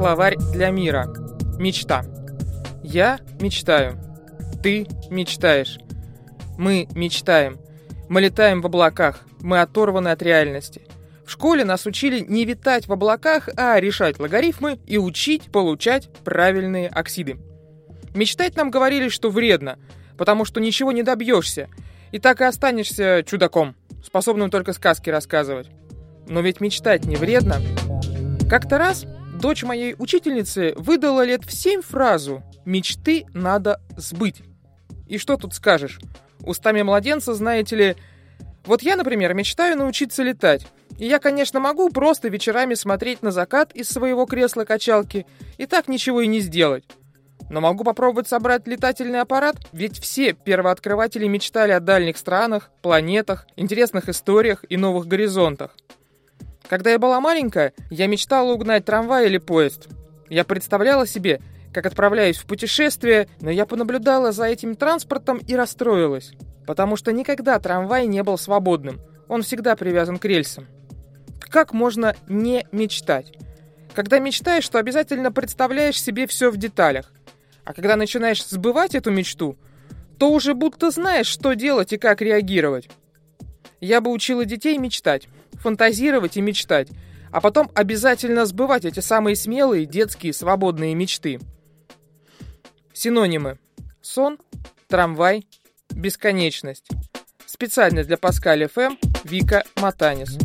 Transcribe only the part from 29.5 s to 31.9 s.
моей учительницы выдала лет в семь